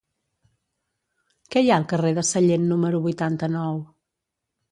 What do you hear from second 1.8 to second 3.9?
carrer de Sallent número vuitanta-nou?